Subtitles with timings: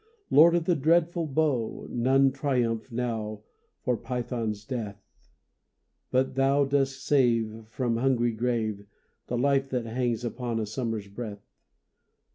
[0.31, 3.43] Lord of the dreadful bow, None triumph now
[3.83, 4.99] for Python's death;
[6.09, 8.87] But thou dost save From hungry grave
[9.27, 11.45] The life that hangs upon a summer breath.